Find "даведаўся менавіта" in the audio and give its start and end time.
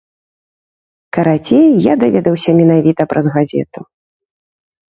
2.05-3.01